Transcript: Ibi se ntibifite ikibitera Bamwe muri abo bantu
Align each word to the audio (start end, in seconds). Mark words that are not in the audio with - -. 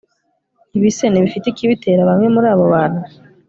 Ibi 0.77 0.89
se 0.97 1.05
ntibifite 1.07 1.45
ikibitera 1.49 2.07
Bamwe 2.09 2.27
muri 2.35 2.47
abo 2.53 2.65
bantu 2.73 3.01